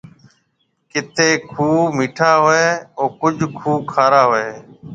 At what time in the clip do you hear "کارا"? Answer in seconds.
3.91-4.21